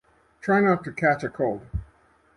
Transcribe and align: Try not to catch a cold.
Try 0.41 0.61
not 0.61 0.83
to 0.85 0.91
catch 0.91 1.23
a 1.23 1.29
cold. 1.29 1.61